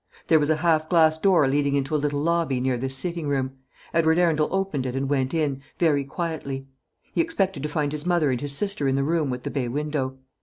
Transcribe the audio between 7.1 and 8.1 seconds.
He expected to find his